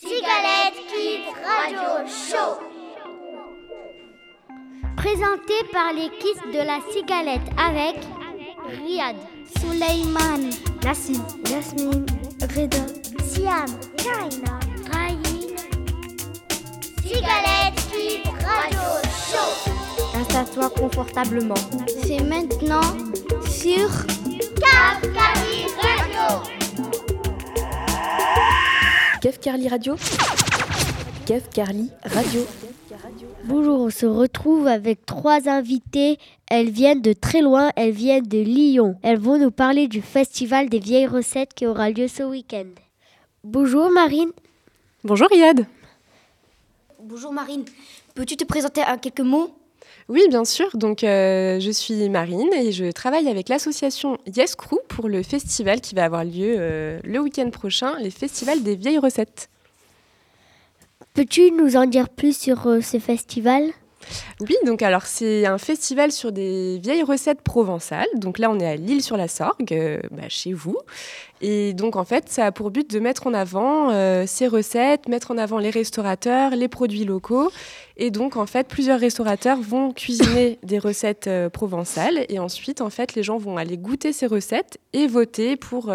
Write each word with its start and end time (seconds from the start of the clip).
Cigalette 0.00 0.74
Kids 0.88 1.30
Radio 1.44 2.06
Show. 2.06 2.58
Présenté 4.96 5.54
par 5.72 5.92
les 5.92 6.08
kids 6.18 6.52
de 6.52 6.58
la 6.58 6.80
cigalette 6.92 7.48
avec 7.56 7.96
Riyad, 8.68 9.16
Suleyman, 9.60 10.50
Nassim, 10.84 11.22
Yasmine, 11.50 12.06
Reda, 12.56 12.86
Siam, 13.24 13.66
Kaina, 13.96 14.58
Raïn. 14.90 15.22
Cigalette 17.02 17.80
Kids 17.92 18.28
Radio 18.44 18.80
Show. 19.30 20.18
Installe-toi 20.18 20.70
confortablement. 20.70 21.54
C'est 22.04 22.22
maintenant 22.22 22.80
sur 23.44 23.88
Cap 24.60 25.02
Radio. 25.14 26.55
Kev 29.26 29.40
Carly 29.40 29.66
Radio 29.66 29.96
Kev 31.26 31.42
Carly 31.52 31.90
Radio. 32.04 32.42
Bonjour, 33.42 33.80
on 33.80 33.90
se 33.90 34.06
retrouve 34.06 34.68
avec 34.68 35.04
trois 35.04 35.48
invités. 35.48 36.20
Elles 36.48 36.70
viennent 36.70 37.02
de 37.02 37.12
très 37.12 37.42
loin, 37.42 37.72
elles 37.74 37.90
viennent 37.90 38.28
de 38.28 38.38
Lyon. 38.38 38.94
Elles 39.02 39.18
vont 39.18 39.36
nous 39.36 39.50
parler 39.50 39.88
du 39.88 40.00
festival 40.00 40.68
des 40.68 40.78
vieilles 40.78 41.08
recettes 41.08 41.54
qui 41.54 41.66
aura 41.66 41.90
lieu 41.90 42.06
ce 42.06 42.22
week-end. 42.22 42.68
Bonjour 43.42 43.90
Marine. 43.90 44.30
Bonjour 45.02 45.26
Yad. 45.32 45.66
Bonjour 47.02 47.32
Marine, 47.32 47.64
peux-tu 48.14 48.36
te 48.36 48.44
présenter 48.44 48.82
en 48.82 48.96
quelques 48.96 49.18
mots? 49.18 49.52
Oui, 50.08 50.22
bien 50.28 50.44
sûr. 50.44 50.76
Donc, 50.76 51.02
euh, 51.02 51.58
je 51.58 51.70
suis 51.70 52.08
Marine 52.08 52.52
et 52.52 52.70
je 52.70 52.90
travaille 52.92 53.28
avec 53.28 53.48
l'association 53.48 54.18
Yes 54.36 54.54
Crew 54.54 54.78
pour 54.88 55.08
le 55.08 55.22
festival 55.22 55.80
qui 55.80 55.96
va 55.96 56.04
avoir 56.04 56.24
lieu 56.24 56.54
euh, 56.58 57.00
le 57.02 57.18
week-end 57.18 57.50
prochain, 57.50 57.98
les 57.98 58.10
festivals 58.10 58.62
des 58.62 58.76
vieilles 58.76 58.98
recettes. 58.98 59.48
Peux-tu 61.14 61.50
nous 61.50 61.76
en 61.76 61.86
dire 61.86 62.08
plus 62.08 62.36
sur 62.36 62.68
euh, 62.68 62.80
ce 62.80 62.98
festival 62.98 63.72
Oui, 64.40 64.54
donc 64.64 64.82
alors 64.82 65.06
c'est 65.06 65.46
un 65.46 65.58
festival 65.58 66.12
sur 66.12 66.30
des 66.30 66.78
vieilles 66.78 67.02
recettes 67.02 67.40
provençales. 67.40 68.06
Donc 68.14 68.38
là, 68.38 68.50
on 68.50 68.58
est 68.58 68.66
à 68.66 68.76
Lille-sur-la-Sorgue, 68.76 69.72
euh, 69.72 70.00
bah, 70.10 70.28
chez 70.28 70.52
vous. 70.52 70.76
Et 71.40 71.72
donc 71.74 71.96
en 71.96 72.04
fait, 72.04 72.28
ça 72.28 72.46
a 72.46 72.52
pour 72.52 72.70
but 72.70 72.90
de 72.90 72.98
mettre 72.98 73.26
en 73.26 73.34
avant 73.34 73.90
euh, 73.90 74.24
ces 74.26 74.46
recettes, 74.46 75.08
mettre 75.08 75.30
en 75.30 75.38
avant 75.38 75.58
les 75.58 75.70
restaurateurs, 75.70 76.50
les 76.50 76.68
produits 76.68 77.04
locaux. 77.04 77.50
Et 77.96 78.10
donc 78.10 78.36
en 78.36 78.46
fait, 78.46 78.68
plusieurs 78.68 79.00
restaurateurs 79.00 79.60
vont 79.60 79.92
cuisiner 79.92 80.58
des 80.62 80.78
recettes 80.78 81.26
euh, 81.26 81.48
provençales. 81.48 82.26
Et 82.28 82.38
ensuite, 82.38 82.80
en 82.80 82.90
fait, 82.90 83.14
les 83.14 83.22
gens 83.22 83.38
vont 83.38 83.56
aller 83.56 83.78
goûter 83.78 84.12
ces 84.12 84.26
recettes 84.26 84.78
et 84.92 85.06
voter 85.06 85.56
pour 85.56 85.92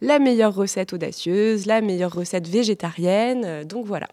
la 0.00 0.18
meilleure 0.18 0.54
recette 0.54 0.92
audacieuse, 0.92 1.66
la 1.66 1.80
meilleure 1.80 2.12
recette 2.12 2.48
végétarienne. 2.48 3.64
Donc 3.64 3.86
voilà. 3.86 4.08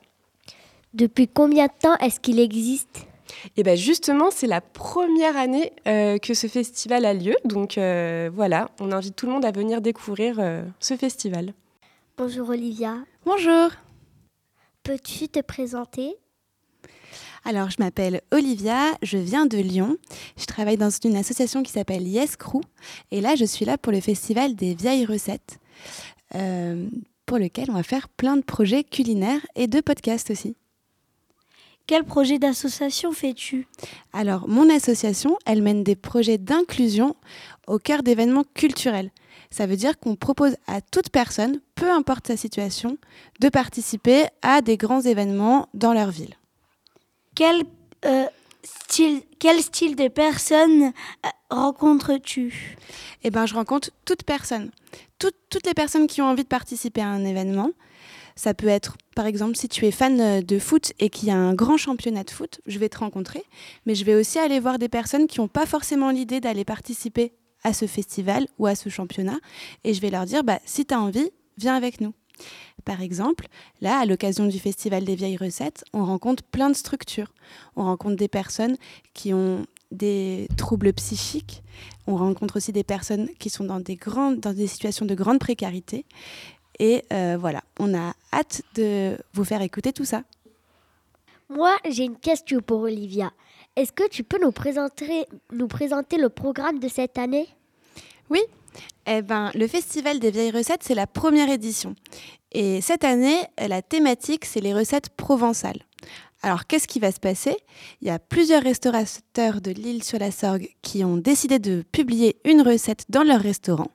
Depuis 0.94 1.28
combien 1.28 1.66
de 1.66 1.72
temps 1.80 1.96
est-ce 1.98 2.20
qu'il 2.20 2.40
existe? 2.40 3.08
Et 3.58 3.64
bien 3.64 3.76
justement, 3.76 4.30
c'est 4.32 4.48
la 4.48 4.62
première 4.62 5.38
année 5.38 5.74
euh, 5.88 6.18
que 6.18 6.34
ce 6.34 6.48
festival 6.48 7.06
a 7.06 7.14
lieu. 7.14 7.36
Donc 7.46 7.78
euh, 7.78 8.30
voilà, 8.34 8.70
on 8.80 8.92
invite 8.92 9.16
tout 9.16 9.26
le 9.26 9.32
monde 9.32 9.46
à 9.46 9.52
venir 9.52 9.82
découvrir 9.82 10.38
euh, 10.40 10.64
ce 10.80 10.96
festival. 10.96 11.54
Bonjour 12.18 12.50
Olivia. 12.50 12.98
Bonjour. 13.26 13.70
Peux-tu 14.84 15.30
te 15.30 15.40
présenter? 15.40 16.18
Alors, 17.46 17.70
je 17.70 17.76
m'appelle 17.80 18.22
Olivia, 18.32 18.94
je 19.02 19.18
viens 19.18 19.46
de 19.46 19.58
Lyon. 19.58 19.98
Je 20.38 20.46
travaille 20.46 20.78
dans 20.78 20.90
une 20.90 21.18
association 21.18 21.62
qui 21.62 21.72
s'appelle 21.72 22.08
Yes 22.08 22.38
Crew. 22.38 22.62
Et 23.12 23.20
là, 23.20 23.36
je 23.36 23.44
suis 23.44 23.66
là 23.66 23.78
pour 23.78 23.92
le 23.92 24.00
festival 24.00 24.56
des 24.56 24.74
vieilles 24.74 25.06
recettes, 25.06 25.60
euh, 26.36 26.88
pour 27.26 27.38
lequel 27.40 27.70
on 27.70 27.74
va 27.74 27.84
faire 27.84 28.08
plein 28.08 28.38
de 28.38 28.44
projets 28.44 28.84
culinaires 28.84 29.46
et 29.56 29.68
de 29.68 29.82
podcasts 29.82 30.32
aussi. 30.32 30.56
Quel 31.86 32.06
projet 32.06 32.40
d'association 32.40 33.12
fais-tu? 33.12 33.68
Alors, 34.14 34.48
mon 34.48 34.70
association, 34.74 35.38
elle 35.46 35.62
mène 35.62 35.84
des 35.84 35.98
projets 35.98 36.38
d'inclusion 36.38 37.16
au 37.68 37.78
cœur 37.78 38.04
d'événements 38.04 38.46
culturels. 38.54 39.12
Ça 39.52 39.66
veut 39.66 39.76
dire 39.76 40.00
qu'on 40.00 40.16
propose 40.16 40.56
à 40.66 40.82
toute 40.82 41.10
personne, 41.10 41.60
peu 41.76 41.92
importe 41.92 42.28
sa 42.28 42.38
situation, 42.38 42.98
de 43.40 43.50
participer 43.50 44.26
à 44.42 44.62
des 44.62 44.78
grands 44.78 45.02
événements 45.02 45.68
dans 45.74 45.94
leur 45.94 46.10
ville. 46.10 46.36
quel, 47.36 47.64
euh, 48.06 48.26
style, 48.64 49.22
quel 49.40 49.62
style 49.62 49.96
de 49.96 50.08
personnes 50.08 50.86
euh, 51.26 51.30
rencontres-tu? 51.50 52.78
Eh 53.24 53.30
ben, 53.30 53.46
je 53.46 53.56
rencontre 53.56 53.92
toute 54.06 54.24
personne. 54.24 54.72
Toutes 55.20 55.66
les 55.66 55.74
personnes 55.74 56.08
qui 56.08 56.22
ont 56.22 56.28
envie 56.28 56.44
de 56.44 56.48
participer 56.48 57.02
à 57.02 57.08
un 57.08 57.24
événement. 57.24 57.70
Ça 58.36 58.54
peut 58.54 58.68
être, 58.68 58.98
par 59.16 59.26
exemple, 59.26 59.56
si 59.56 59.68
tu 59.68 59.86
es 59.86 59.92
fan 59.92 60.20
euh, 60.20 60.42
de 60.42 60.60
foot 60.60 60.94
et 61.00 61.10
qu'il 61.10 61.30
y 61.30 61.32
a 61.32 61.38
un 61.38 61.54
grand 61.54 61.78
championnat 61.78 62.24
de 62.24 62.32
foot, 62.32 62.62
je 62.66 62.80
vais 62.80 62.90
te 62.90 62.98
rencontrer. 62.98 63.44
Mais 63.86 63.96
je 63.96 64.06
vais 64.06 64.16
aussi 64.16 64.40
aller 64.40 64.60
voir 64.60 64.80
des 64.80 64.90
personnes 64.90 65.28
qui 65.28 65.40
n'ont 65.40 65.48
pas 65.48 65.66
forcément 65.66 66.10
l'idée 66.12 66.40
d'aller 66.40 66.66
participer 66.66 67.34
à 67.64 67.74
ce 67.74 67.86
festival 67.86 68.48
ou 68.60 68.68
à 68.68 68.76
ce 68.76 68.90
championnat. 68.90 69.40
Et 69.84 69.94
je 69.94 70.02
vais 70.02 70.10
leur 70.10 70.26
dire, 70.26 70.44
bah, 70.44 70.60
si 70.66 70.86
tu 70.86 70.94
as 70.94 71.00
envie, 71.00 71.30
viens 71.58 71.76
avec 71.76 72.02
nous. 72.02 72.14
Par 72.86 73.02
exemple, 73.02 73.48
là, 73.82 74.00
à 74.00 74.06
l'occasion 74.06 74.46
du 74.46 74.60
Festival 74.60 75.06
des 75.06 75.16
vieilles 75.16 75.38
recettes, 75.38 75.86
on 75.94 76.04
rencontre 76.04 76.44
plein 76.44 76.70
de 76.70 76.76
structures. 76.76 77.34
On 77.76 77.84
rencontre 77.84 78.16
des 78.16 78.28
personnes 78.28 78.76
qui 79.14 79.34
ont 79.34 79.66
des 79.92 80.48
troubles 80.58 80.92
psychiques. 80.94 81.64
On 82.08 82.18
rencontre 82.18 82.58
aussi 82.58 82.72
des 82.72 82.84
personnes 82.84 83.30
qui 83.40 83.50
sont 83.50 83.64
dans 83.64 83.80
des, 83.80 83.96
grandes, 83.96 84.40
dans 84.40 84.54
des 84.54 84.68
situations 84.68 85.06
de 85.06 85.16
grande 85.16 85.40
précarité. 85.40 86.06
Et 86.84 87.06
euh, 87.14 87.38
voilà, 87.40 87.64
on 87.80 87.98
a 87.98 88.14
hâte 88.34 88.62
de 88.76 89.18
vous 89.34 89.46
faire 89.46 89.62
écouter 89.62 89.94
tout 89.94 90.04
ça. 90.04 90.24
Moi, 91.48 91.74
j'ai 91.90 92.04
une 92.04 92.18
question 92.18 92.60
pour 92.60 92.82
Olivia. 92.82 93.32
Est-ce 93.78 93.94
que 93.94 94.06
tu 94.10 94.26
peux 94.26 94.38
nous 94.42 94.52
présenter, 94.52 95.26
nous 95.54 95.70
présenter 95.70 96.18
le 96.18 96.28
programme 96.28 96.80
de 96.80 96.90
cette 96.90 97.18
année? 97.18 97.48
Oui, 98.30 98.42
eh 99.08 99.22
ben, 99.22 99.50
le 99.56 99.66
Festival 99.66 100.20
des 100.20 100.30
vieilles 100.30 100.52
recettes, 100.52 100.84
c'est 100.84 100.94
la 100.94 101.08
première 101.08 101.50
édition. 101.50 101.96
Et 102.52 102.82
cette 102.82 103.06
année, 103.06 103.40
la 103.66 103.82
thématique, 103.82 104.44
c'est 104.44 104.60
les 104.60 104.74
recettes 104.74 105.08
provençales. 105.08 105.80
Alors, 106.42 106.68
qu'est-ce 106.68 106.90
qui 106.90 107.00
va 107.00 107.14
se 107.14 107.20
passer? 107.22 107.56
Il 108.02 108.10
y 108.10 108.12
a 108.12 108.20
plusieurs 108.20 108.62
restaurateurs 108.62 109.62
de 109.62 109.72
l'île 109.72 110.04
sur 110.04 110.20
la 110.20 110.32
Sorgue 110.32 110.68
qui 110.82 111.06
ont 111.06 111.16
décidé 111.16 111.60
de 111.60 111.86
publier 111.94 112.36
une 112.44 112.62
recette 112.62 113.06
dans 113.08 113.24
leur 113.24 113.40
restaurant. 113.40 113.88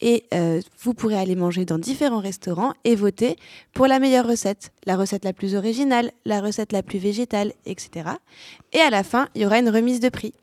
Et 0.00 0.26
euh, 0.34 0.60
vous 0.80 0.92
pourrez 0.92 1.16
aller 1.16 1.36
manger 1.36 1.64
dans 1.64 1.78
différents 1.78 2.20
restaurants 2.20 2.74
et 2.84 2.94
voter 2.94 3.36
pour 3.72 3.86
la 3.86 3.98
meilleure 3.98 4.26
recette, 4.26 4.72
la 4.84 4.96
recette 4.96 5.24
la 5.24 5.32
plus 5.32 5.54
originale, 5.54 6.12
la 6.26 6.40
recette 6.40 6.72
la 6.72 6.82
plus 6.82 6.98
végétale, 6.98 7.54
etc. 7.64 8.10
Et 8.72 8.80
à 8.80 8.90
la 8.90 9.02
fin, 9.02 9.28
il 9.34 9.42
y 9.42 9.46
aura 9.46 9.58
une 9.58 9.70
remise 9.70 10.00
de 10.00 10.10
prix. 10.10 10.34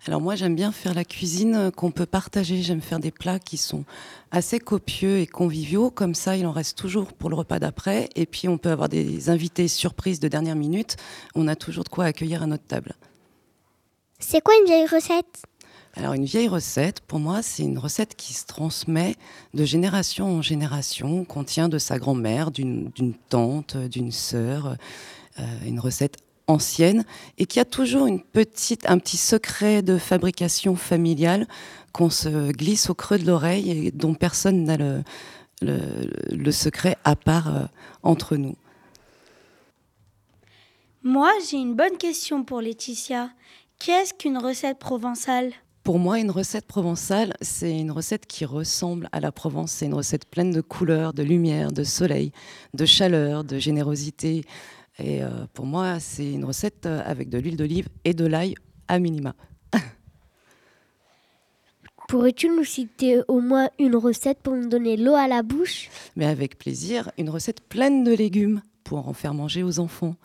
Alors, 0.06 0.22
moi, 0.22 0.36
j'aime 0.36 0.56
bien 0.56 0.72
faire 0.72 0.94
la 0.94 1.04
cuisine 1.04 1.72
qu'on 1.76 1.90
peut 1.90 2.06
partager. 2.06 2.62
J'aime 2.62 2.82
faire 2.82 3.00
des 3.00 3.10
plats 3.10 3.40
qui 3.40 3.58
sont 3.58 3.86
assez 4.30 4.60
copieux 4.60 5.18
et 5.18 5.26
conviviaux. 5.26 5.90
Comme 5.90 6.14
ça, 6.14 6.38
il 6.38 6.46
en 6.46 6.52
reste 6.52 6.78
toujours 6.78 7.14
pour 7.14 7.32
le 7.32 7.36
repas 7.36 7.58
d'après. 7.58 8.08
Et 8.16 8.28
puis, 8.28 8.48
on 8.48 8.60
peut 8.60 8.70
avoir 8.70 8.88
des 8.88 9.32
invités 9.32 9.68
surprises 9.68 10.20
de 10.20 10.28
dernière 10.28 10.56
minute. 10.56 10.98
On 11.34 11.48
a 11.48 11.56
toujours 11.56 11.84
de 11.84 11.90
quoi 11.90 12.06
accueillir 12.06 12.44
à 12.44 12.48
notre 12.48 12.66
table. 12.66 12.94
C'est 14.20 14.42
quoi 14.42 14.54
une 14.62 14.66
vieille 14.68 14.88
recette? 14.88 15.44
Alors 15.96 16.14
une 16.14 16.26
vieille 16.26 16.48
recette, 16.48 17.02
pour 17.02 17.20
moi, 17.20 17.44
c'est 17.44 17.64
une 17.64 17.78
recette 17.78 18.16
qui 18.16 18.34
se 18.34 18.46
transmet 18.48 19.16
de 19.54 19.64
génération 19.64 20.38
en 20.38 20.42
génération, 20.42 21.24
qu'on 21.24 21.44
tient 21.44 21.70
de 21.70 21.78
sa 21.78 22.00
grand-mère, 22.00 22.50
d'une 22.50 22.92
tante, 23.30 23.78
d'une 23.78 24.12
sœur, 24.12 24.76
euh, 25.40 25.44
une 25.66 25.80
recette 25.80 26.18
ancienne 26.48 27.06
et 27.38 27.46
qui 27.46 27.60
a 27.60 27.66
toujours 27.66 28.08
une 28.08 28.22
petite, 28.22 28.90
un 28.90 28.98
petit 28.98 29.18
secret 29.18 29.82
de 29.82 29.98
fabrication 29.98 30.76
familiale 30.76 31.48
qu'on 31.92 32.10
se 32.10 32.52
glisse 32.52 32.90
au 32.90 32.96
creux 32.96 33.20
de 33.20 33.26
l'oreille 33.26 33.88
et 33.88 33.92
dont 33.92 34.16
personne 34.16 34.64
n'a 34.64 34.78
le, 34.78 36.52
secret 36.52 36.98
à 37.04 37.16
part 37.16 37.56
euh, 37.56 37.66
entre 38.02 38.36
nous. 38.36 38.56
Moi, 41.04 41.32
j'ai 41.50 41.58
une 41.58 41.76
bonne 41.76 41.98
question 41.98 42.44
pour 42.44 42.62
Laetitia. 42.62 43.30
Qu'est-ce 43.80 44.14
qu'une 44.14 44.38
recette 44.38 44.80
provençale? 44.80 45.52
Pour 45.84 46.00
moi, 46.00 46.20
une 46.20 46.32
recette 46.32 46.66
provençale, 46.66 47.34
c'est 47.42 47.78
une 47.78 47.92
recette 47.92 48.26
qui 48.26 48.46
ressemble 48.46 49.10
à 49.12 49.20
la 49.20 49.34
Provence. 49.34 49.72
C'est 49.72 49.86
une 49.86 49.94
recette 49.94 50.26
pleine 50.26 50.52
de 50.52 50.62
couleurs, 50.62 51.14
de 51.14 51.24
lumière, 51.24 51.74
de 51.74 51.84
soleil, 51.84 52.32
de 52.74 52.86
chaleur, 52.86 53.44
de 53.44 53.60
générosité. 53.60 54.46
Et 54.98 55.22
euh, 55.24 55.46
pour 55.54 55.66
moi, 55.66 56.00
c'est 56.00 56.32
une 56.32 56.46
recette 56.46 56.86
euh, 56.86 57.02
avec 57.06 57.30
de 57.30 57.38
l'huile 57.38 57.58
d'olive 57.58 57.90
et 58.06 58.14
de 58.14 58.26
l'ail 58.26 58.56
à 58.88 58.98
minima. 59.00 59.36
Pourrais-tu 62.08 62.48
nous 62.48 62.64
citer 62.64 63.20
au 63.28 63.42
moins 63.42 63.70
une 63.78 63.98
recette 63.98 64.40
pour 64.42 64.56
nous 64.56 64.70
donner 64.70 64.96
l'eau 64.96 65.16
à 65.16 65.28
la 65.28 65.44
bouche? 65.44 65.90
Mais 66.16 66.26
avec 66.26 66.58
plaisir, 66.58 67.12
une 67.18 67.30
recette 67.30 67.60
pleine 67.60 68.06
de 68.06 68.14
légumes 68.14 68.62
pour 68.84 69.08
en 69.08 69.14
faire 69.14 69.34
manger 69.34 69.64
aux 69.64 69.80
enfants. 69.80 70.16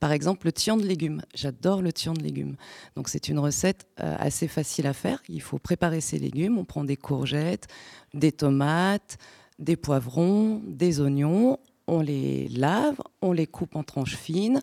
Par 0.00 0.12
exemple, 0.12 0.46
le 0.46 0.52
tian 0.52 0.76
de 0.76 0.84
légumes. 0.84 1.22
J'adore 1.34 1.82
le 1.82 1.92
tian 1.92 2.14
de 2.14 2.22
légumes. 2.22 2.56
Donc 2.96 3.08
c'est 3.08 3.28
une 3.28 3.38
recette 3.38 3.86
euh, 4.00 4.16
assez 4.18 4.48
facile 4.48 4.86
à 4.86 4.92
faire. 4.92 5.22
Il 5.28 5.42
faut 5.42 5.58
préparer 5.58 6.00
ses 6.00 6.18
légumes. 6.18 6.58
On 6.58 6.64
prend 6.64 6.84
des 6.84 6.96
courgettes, 6.96 7.68
des 8.14 8.32
tomates, 8.32 9.18
des 9.58 9.76
poivrons, 9.76 10.62
des 10.66 11.00
oignons. 11.00 11.58
On 11.86 12.00
les 12.00 12.48
lave, 12.48 12.96
on 13.22 13.32
les 13.32 13.46
coupe 13.46 13.76
en 13.76 13.84
tranches 13.84 14.16
fines, 14.16 14.60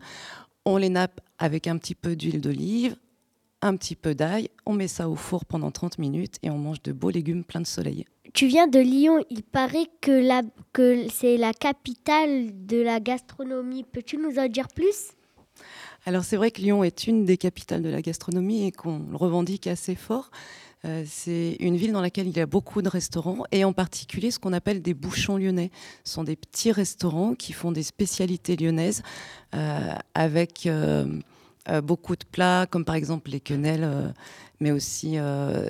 on 0.66 0.76
les 0.76 0.90
nappe 0.90 1.22
avec 1.38 1.68
un 1.68 1.78
petit 1.78 1.96
peu 1.96 2.18
d'huile 2.18 2.42
d'olive, 2.42 2.98
un 3.62 3.78
petit 3.78 3.96
peu 3.96 4.14
d'ail, 4.14 4.50
on 4.66 4.74
met 4.74 4.90
ça 4.90 5.08
au 5.08 5.16
four 5.16 5.46
pendant 5.46 5.72
30 5.72 5.98
minutes 6.00 6.36
et 6.44 6.50
on 6.50 6.58
mange 6.58 6.82
de 6.82 6.92
beaux 6.92 7.10
légumes 7.10 7.46
pleins 7.46 7.62
de 7.62 7.66
soleil. 7.66 8.06
Tu 8.34 8.48
viens 8.48 8.66
de 8.66 8.80
Lyon, 8.80 9.24
il 9.30 9.44
paraît 9.44 9.88
que, 10.02 11.08
c'est 11.10 11.38
la 11.38 11.54
capitale 11.54 12.66
de 12.66 12.82
la 12.82 13.00
gastronomie. 13.00 13.84
Peux-tu 13.84 14.18
nous 14.18 14.40
en 14.40 14.48
dire 14.48 14.68
plus? 14.70 15.12
Alors 16.08 16.24
c'est 16.24 16.36
vrai 16.36 16.50
que 16.50 16.60
Lyon 16.60 16.84
est 16.84 17.06
une 17.06 17.26
des 17.26 17.38
capitales 17.38 17.84
de 17.84 17.90
la 17.90 18.02
gastronomie 18.02 18.66
et 18.66 18.72
qu'on 18.72 19.06
le 19.12 19.16
revendique 19.16 19.68
assez 19.68 19.94
fort. 19.94 20.32
Euh, 20.84 21.04
c'est 21.08 21.58
une 21.60 21.78
ville 21.78 21.94
dans 21.94 22.02
laquelle 22.02 22.28
il 22.28 22.36
y 22.36 22.42
a 22.42 22.48
beaucoup 22.48 22.82
de 22.82 22.90
restaurants 22.90 23.44
et 23.52 23.64
en 23.64 23.72
particulier 23.72 24.32
ce 24.32 24.40
qu'on 24.40 24.52
appelle 24.52 24.82
des 24.82 24.96
bouchons 24.96 25.38
lyonnais. 25.38 25.70
Ce 26.04 26.14
sont 26.14 26.24
des 26.24 26.36
petits 26.36 26.72
restaurants 26.72 27.36
qui 27.36 27.54
font 27.54 27.72
des 27.72 27.84
spécialités 27.84 28.58
lyonnaises 28.58 29.04
euh, 29.54 29.94
avec 30.16 30.66
euh, 30.66 31.06
beaucoup 31.84 32.16
de 32.16 32.26
plats 32.26 32.66
comme 32.70 32.86
par 32.86 32.96
exemple 32.96 33.32
les 33.32 33.40
quenelles, 33.40 34.14
mais 34.60 34.72
aussi 34.72 35.18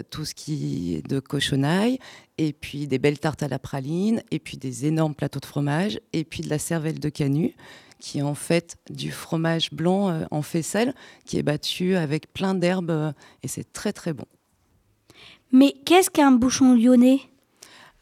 tout 0.09 0.25
ce 0.25 0.33
qui 0.33 0.95
est 0.95 1.07
de 1.07 1.19
cochonaille 1.19 1.99
et 2.37 2.53
puis 2.53 2.87
des 2.87 2.99
belles 2.99 3.19
tartes 3.19 3.43
à 3.43 3.47
la 3.47 3.59
praline 3.59 4.23
et 4.31 4.39
puis 4.39 4.57
des 4.57 4.85
énormes 4.85 5.15
plateaux 5.15 5.39
de 5.39 5.45
fromage 5.45 5.99
et 6.13 6.23
puis 6.23 6.41
de 6.41 6.49
la 6.49 6.59
cervelle 6.59 6.99
de 6.99 7.09
canut 7.09 7.55
qui 8.03 8.19
est 8.19 8.21
en 8.23 8.35
fait 8.35 8.75
du 8.89 9.11
fromage 9.11 9.71
blanc 9.71 10.09
euh, 10.09 10.25
en 10.29 10.41
faisselle, 10.41 10.93
qui 11.23 11.37
est 11.37 11.43
battu 11.43 11.95
avec 11.95 12.33
plein 12.33 12.53
d'herbes, 12.53 12.91
euh, 12.91 13.13
et 13.43 13.47
c'est 13.47 13.71
très 13.71 13.93
très 13.93 14.11
bon. 14.11 14.25
Mais 15.53 15.73
qu'est-ce 15.85 16.09
qu'un 16.09 16.33
bouchon 16.33 16.75
lyonnais? 16.75 17.21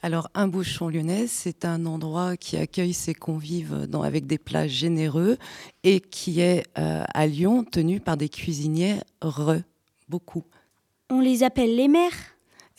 Alors, 0.04 0.30
un 0.34 0.48
bouchon 0.48 0.90
lyonnais, 0.90 1.28
c'est 1.28 1.64
un 1.64 1.86
endroit 1.86 2.36
qui 2.36 2.58
accueille 2.58 2.94
ses 2.94 3.14
convives 3.14 3.86
dans, 3.88 4.02
avec 4.02 4.26
des 4.26 4.40
plats 4.40 4.68
généreux 4.68 5.38
et 5.84 6.00
qui 6.00 6.42
est 6.42 6.66
euh, 6.80 7.04
à 7.14 7.28
Lyon 7.28 7.64
tenu 7.64 8.00
par 8.00 8.18
des 8.18 8.28
cuisiniers 8.28 8.96
re, 9.22 9.58
beaucoup. 10.10 10.44
On 11.12 11.20
les 11.20 11.44
appelle 11.44 11.76
les 11.76 11.88
mères? 11.88 12.18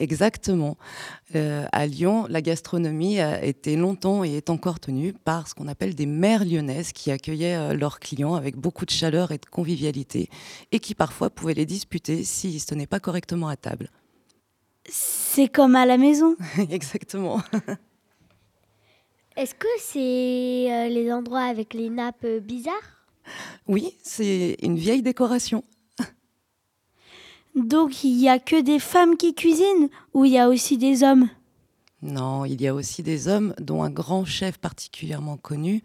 Exactement. 0.01 0.77
Euh, 1.37 1.65
à 1.71 1.87
Lyon, 1.87 2.27
la 2.29 2.43
gastronomie 2.43 3.21
a 3.21 3.45
été 3.45 3.77
longtemps 3.77 4.25
et 4.25 4.37
est 4.37 4.51
encore 4.51 4.81
tenue 4.81 5.13
par 5.13 5.47
ce 5.47 5.55
qu'on 5.55 5.69
appelle 5.69 5.95
des 5.95 6.07
mères 6.07 6.45
lyonnaises 6.45 6.93
qui 6.93 7.13
accueillaient 7.13 7.55
euh, 7.55 7.75
leurs 7.75 8.01
clients 8.01 8.35
avec 8.35 8.57
beaucoup 8.57 8.85
de 8.85 8.91
chaleur 8.91 9.31
et 9.31 9.39
de 9.39 9.47
convivialité 9.47 10.29
et 10.73 10.81
qui 10.81 10.97
parfois 10.97 11.31
pouvaient 11.31 11.55
les 11.55 11.67
disputer 11.67 12.25
s'ils 12.25 12.61
se 12.61 12.67
tenaient 12.67 12.89
pas 12.89 12.99
correctement 12.99 13.47
à 13.47 13.55
table. 13.55 13.91
C'est 14.89 15.49
comme 15.49 15.77
à 15.77 15.87
la 15.87 15.97
maison. 15.97 16.37
Exactement. 16.71 17.41
Est-ce 19.37 19.55
que 19.55 19.69
c'est 19.79 20.71
euh, 20.71 20.89
les 20.89 21.11
endroits 21.13 21.45
avec 21.45 21.73
les 21.75 21.89
nappes 21.89 22.27
bizarres? 22.43 23.07
Oui, 23.67 23.97
c'est 24.03 24.57
une 24.63 24.77
vieille 24.77 25.03
décoration. 25.03 25.65
Donc 27.55 28.05
il 28.05 28.17
n'y 28.17 28.29
a 28.29 28.39
que 28.39 28.61
des 28.61 28.79
femmes 28.79 29.17
qui 29.17 29.35
cuisinent 29.35 29.89
ou 30.13 30.25
il 30.25 30.33
y 30.33 30.39
a 30.39 30.49
aussi 30.49 30.77
des 30.77 31.03
hommes? 31.03 31.29
Non, 32.03 32.45
il 32.45 32.61
y 32.61 32.67
a 32.67 32.75
aussi 32.75 33.05
des 33.05 33.29
hommes, 33.29 33.55
dont 33.59 33.85
un 33.85 33.91
grand 33.91 34.25
chef 34.25 34.59
particulièrement 34.59 35.37
connu 35.37 35.83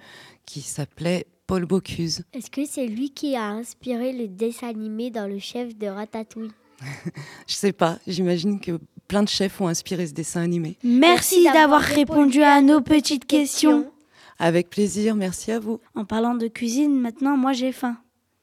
qui 0.48 0.62
s'appelait 0.62 1.28
Paul 1.46 1.66
Bocuse. 1.66 2.24
Est-ce 2.34 2.50
que 2.50 2.66
c'est 2.66 2.88
lui 2.88 3.12
qui 3.12 3.36
a 3.36 3.50
inspiré 3.50 4.14
le 4.14 4.28
dessin 4.28 4.68
animé 4.68 5.12
dans 5.12 5.28
le 5.28 5.38
chef 5.38 5.78
de 5.78 5.86
Ratatouille? 5.86 6.52
Je 7.48 7.54
sais 7.54 7.72
pas, 7.72 7.98
j'imagine 8.08 8.60
que 8.60 8.80
plein 9.08 9.24
de 9.24 9.30
chefs 9.30 9.60
ont 9.62 9.68
inspiré 9.68 10.08
ce 10.08 10.14
dessin 10.14 10.42
animé. 10.42 10.78
Merci, 10.84 11.44
d'avoir 11.46 11.82
répondu 11.82 12.42
à 12.42 12.62
nos 12.62 12.82
petites 12.82 13.26
questions. 13.26 13.92
Avec 14.40 14.70
plaisir, 14.70 15.16
merci 15.16 15.52
à 15.52 15.60
vous. 15.60 15.80
En 15.96 16.06
parlant 16.06 16.36
de 16.36 16.48
cuisine, 16.48 17.00
maintenant 17.00 17.38
moi 17.38 17.54
j'ai 17.54 17.72
faim. 17.72 17.98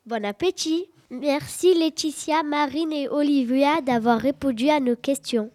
Bon 0.06 0.25
appétit 0.25 0.86
Merci 1.10 1.75
Laetitia, 1.75 2.42
Marine 2.42 2.92
et 2.92 3.08
Olivia 3.08 3.81
d'avoir 3.81 4.19
répondu 4.19 4.69
à 4.69 4.80
nos 4.80 4.96
questions. 4.96 5.50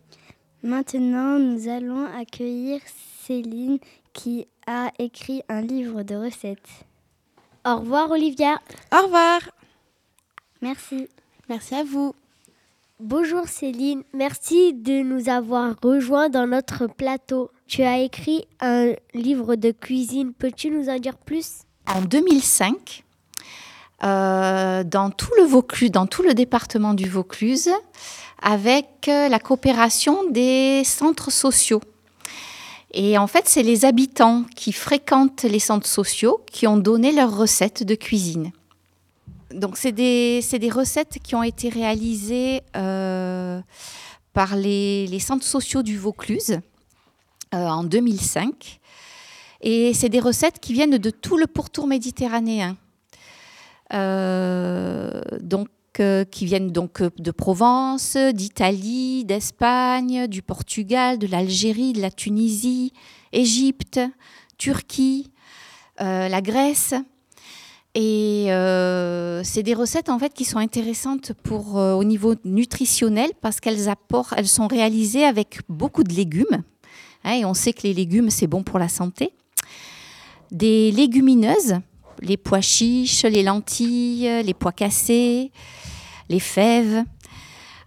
Maintenant, 0.64 1.40
nous 1.40 1.68
allons 1.68 2.06
accueillir 2.06 2.80
Céline 3.24 3.80
qui 4.14 4.48
a 4.68 4.92
écrit 5.00 5.42
un 5.50 5.62
livre 5.62 6.04
de 6.04 6.16
recettes. 6.16 6.86
Au 7.66 7.78
revoir 7.78 8.12
Olivia. 8.12 8.62
Au 8.94 9.04
revoir. 9.04 9.40
Merci. 10.62 11.08
Merci 11.50 11.76
à 11.76 11.84
vous. 11.84 12.14
Bonjour 13.02 13.48
Céline, 13.48 14.04
merci 14.14 14.74
de 14.74 15.02
nous 15.04 15.30
avoir 15.30 15.74
rejoints 15.82 16.28
dans 16.28 16.46
notre 16.46 16.86
plateau. 16.88 17.50
Tu 17.66 17.82
as 17.84 18.00
écrit 18.00 18.46
un 18.60 18.92
livre 19.14 19.56
de 19.56 19.72
cuisine, 19.72 20.34
peux-tu 20.34 20.70
nous 20.70 20.90
en 20.90 21.00
dire 21.00 21.16
plus? 21.16 21.60
En 21.88 22.02
2005, 22.02 23.06
euh, 24.04 24.84
dans 24.84 25.12
tout 25.12 25.32
le 25.38 25.46
Vaucluse, 25.46 25.92
dans 25.92 26.08
tout 26.08 26.24
le 26.24 26.34
département 26.34 26.94
du 26.94 27.08
Vaucluse, 27.08 27.70
avec 28.42 29.08
euh, 29.08 29.30
la 29.30 29.40
coopération 29.40 30.30
des 30.30 30.84
centres 30.84 31.32
sociaux. 31.32 31.82
Et 32.92 33.18
en 33.18 33.28
fait, 33.28 33.48
c'est 33.48 33.64
les 33.64 33.86
habitants 33.86 34.44
qui 34.58 34.74
fréquentent 34.74 35.44
les 35.44 35.60
centres 35.60 35.88
sociaux 35.88 36.42
qui 36.52 36.68
ont 36.68 36.76
donné 36.76 37.14
leurs 37.14 37.34
recettes 37.38 37.84
de 37.84 37.96
cuisine. 37.96 38.52
Donc, 39.54 39.78
c'est 39.78 39.92
des, 39.92 40.70
recettes 40.72 41.20
qui 41.24 41.36
ont 41.36 41.44
été 41.44 41.70
réalisées 41.70 42.62
euh, 42.76 43.62
par 44.34 44.56
les, 44.56 45.20
centres 45.20 45.46
sociaux 45.46 45.84
du 45.84 45.98
Vaucluse 45.98 46.60
en 47.52 47.84
2005. 47.84 48.80
Et 49.62 49.94
c'est 49.94 50.10
des 50.10 50.20
recettes 50.20 50.60
qui 50.60 50.74
viennent 50.74 50.98
de 50.98 51.10
tout 51.10 51.38
le 51.38 51.48
pourtour 51.48 51.88
méditerranéen. 51.88 52.78
Euh, 53.92 55.22
donc 55.42 55.68
euh, 56.00 56.24
qui 56.24 56.46
viennent 56.46 56.72
donc 56.72 57.02
euh, 57.02 57.10
de 57.18 57.32
Provence, 57.32 58.16
d'Italie, 58.16 59.26
d'Espagne, 59.26 60.28
du 60.28 60.44
Portugal, 60.44 61.18
de 61.18 61.26
l'Algérie, 61.26 61.94
de 61.94 62.02
la 62.02 62.12
Tunisie, 62.12 62.94
Égypte, 63.34 64.00
Turquie, 64.58 65.32
la 66.00 66.42
Grèce. 66.42 66.94
Et 67.96 68.46
c'est 69.44 69.64
des 69.64 69.74
recettes 69.74 70.10
en 70.10 70.20
fait 70.20 70.34
qui 70.34 70.46
sont 70.46 70.58
intéressantes 70.58 71.34
pour 71.44 71.76
au 71.76 72.04
niveau 72.04 72.36
nutritionnel 72.46 73.32
parce 73.42 73.60
qu'elles 73.60 73.90
apportent, 73.90 74.34
elles 74.38 74.48
sont 74.48 74.68
réalisées 74.68 75.26
avec 75.26 75.60
beaucoup 75.70 76.04
de 76.04 76.14
légumes. 76.14 76.64
Hein, 77.24 77.34
et 77.34 77.46
on 77.46 77.54
sait 77.54 77.74
que 77.74 77.84
les 77.84 77.94
légumes 77.94 78.30
c'est 78.30 78.48
bon 78.48 78.64
pour 78.64 78.80
la 78.80 78.90
santé. 78.90 79.34
Des 80.52 80.92
légumineuses 80.92 81.80
les 82.22 82.38
pois 82.38 82.62
chiches, 82.62 83.24
les 83.24 83.44
lentilles, 83.44 84.30
les 84.44 84.54
pois 84.54 84.72
cassés, 84.72 85.52
les 86.30 86.40
fèves. 86.40 87.04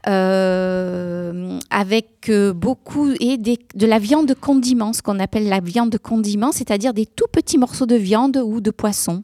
Euh, 0.09 1.61
avec 1.71 2.29
euh, 2.29 2.53
beaucoup 2.53 3.13
et 3.21 3.37
de 3.37 3.87
la 3.87 4.01
viande 4.01 4.27
de 4.27 4.35
condiment, 4.35 4.93
ce 4.93 5.01
qu'on 5.01 5.21
appelle 5.21 5.49
la 5.49 5.61
viande 5.61 5.91
de 5.91 5.97
condiment, 5.97 6.51
c'est-à-dire 6.51 6.93
des 6.93 7.07
tout 7.07 7.29
petits 7.31 7.57
morceaux 7.57 7.87
de 7.87 7.95
viande 7.95 8.37
ou 8.45 8.61
de 8.61 8.73
poisson. 8.73 9.23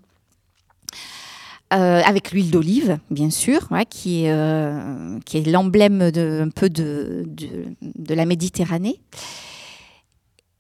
Euh, 1.74 2.00
avec 2.02 2.32
l'huile 2.32 2.50
d'olive, 2.50 2.98
bien 3.10 3.28
sûr, 3.28 3.68
qui 3.90 4.24
est, 4.24 5.20
qui 5.26 5.36
est 5.36 5.46
l'emblème 5.46 6.10
de, 6.10 6.40
un 6.46 6.48
peu 6.48 6.70
de, 6.70 7.24
de, 7.26 8.14
la 8.14 8.24
Méditerranée, 8.24 9.02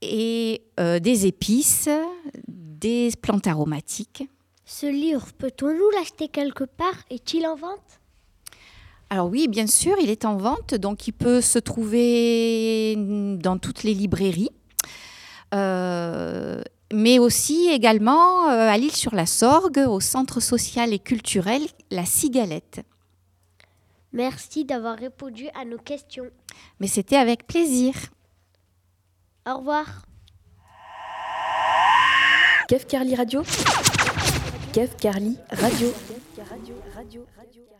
et 0.02 0.62
des 0.76 1.26
épices, 1.26 1.88
des 2.46 3.10
plantes 3.22 3.46
aromatiques, 3.46 4.24
Ce 4.66 4.84
livre, 4.84 5.28
peut-on 5.38 5.72
nous 5.72 5.90
l'acheter 5.96 6.28
quelque 6.28 6.64
part? 6.64 7.04
Est-il 7.08 7.46
en 7.46 7.56
vente? 7.56 8.00
Alors 9.10 9.28
oui, 9.28 9.48
bien 9.48 9.66
sûr, 9.66 9.96
il 10.02 10.10
est 10.10 10.26
en 10.26 10.36
vente, 10.36 10.74
donc 10.74 11.08
il 11.08 11.12
peut 11.12 11.40
se 11.40 11.58
trouver 11.58 12.94
dans 13.40 13.56
toutes 13.56 13.82
les 13.82 13.94
librairies, 13.94 14.50
euh, 15.54 16.62
mais 16.92 17.18
aussi 17.18 17.68
également 17.68 18.48
euh, 18.48 18.68
à 18.68 18.76
l'île 18.78 18.94
sur 18.94 19.14
la 19.14 19.26
Sorgue, 19.26 19.84
au 19.88 20.00
centre 20.00 20.40
social 20.40 20.92
et 20.92 20.98
culturel 20.98 21.62
La 21.90 22.04
Cigalette. 22.04 22.80
Merci 24.12 24.64
d'avoir 24.64 24.96
répondu 24.96 25.48
à 25.54 25.64
nos 25.64 25.78
questions. 25.78 26.30
Mais 26.80 26.86
c'était 26.86 27.16
avec 27.16 27.46
plaisir. 27.46 27.94
Au 29.46 29.58
revoir. 29.58 30.02
Kev 32.68 32.84
Carly 32.86 33.14
Radio. 33.14 33.42
Kev 34.72 34.90
Carly 35.00 35.36
Radio. 35.50 35.92
Radio. 36.50 36.74
Radio. 36.94 37.24
Radio. 37.36 37.77